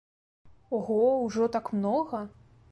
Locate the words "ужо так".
1.25-1.71